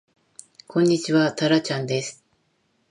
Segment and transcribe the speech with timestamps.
[0.65, 2.23] こんにちはたらちゃんです